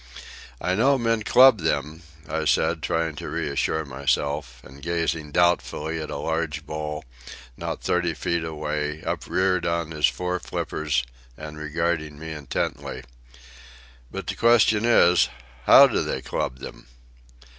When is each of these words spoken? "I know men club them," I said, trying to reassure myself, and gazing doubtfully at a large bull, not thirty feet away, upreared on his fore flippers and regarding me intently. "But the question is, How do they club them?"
"I 0.59 0.73
know 0.73 0.97
men 0.97 1.21
club 1.21 1.59
them," 1.59 2.01
I 2.27 2.45
said, 2.45 2.81
trying 2.81 3.13
to 3.17 3.29
reassure 3.29 3.85
myself, 3.85 4.59
and 4.63 4.81
gazing 4.81 5.31
doubtfully 5.31 6.01
at 6.01 6.09
a 6.09 6.17
large 6.17 6.65
bull, 6.65 7.05
not 7.55 7.83
thirty 7.83 8.15
feet 8.15 8.43
away, 8.43 9.03
upreared 9.03 9.63
on 9.67 9.91
his 9.91 10.07
fore 10.07 10.39
flippers 10.39 11.03
and 11.37 11.55
regarding 11.59 12.17
me 12.17 12.31
intently. 12.31 13.03
"But 14.09 14.25
the 14.25 14.33
question 14.33 14.85
is, 14.85 15.29
How 15.65 15.85
do 15.85 16.01
they 16.03 16.23
club 16.23 16.57
them?" 16.57 16.87